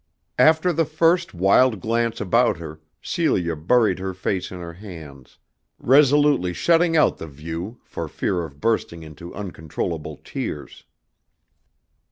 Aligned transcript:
After 0.39 0.73
the 0.73 0.83
first 0.83 1.35
wild 1.35 1.79
glance 1.79 2.19
about 2.19 2.57
her, 2.57 2.81
Celia 3.03 3.55
buried 3.55 3.99
her 3.99 4.15
face 4.15 4.49
in 4.51 4.57
her 4.59 4.73
hands, 4.73 5.37
resolutely 5.77 6.53
shutting 6.53 6.97
out 6.97 7.19
the 7.19 7.27
view 7.27 7.79
for 7.83 8.07
fear 8.07 8.43
of 8.43 8.59
bursting 8.59 9.03
into 9.03 9.31
uncontrollable 9.35 10.19
tears. 10.23 10.85